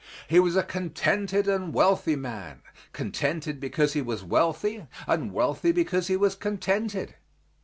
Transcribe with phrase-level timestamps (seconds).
[0.27, 6.07] He was a contented and wealthy man contented because he was wealthy, and wealthy because
[6.07, 7.13] he was contented.